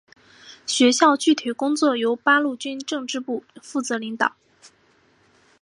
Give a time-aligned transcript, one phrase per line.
[0.65, 4.35] 学校的具体工作由八路军政治部负责领导。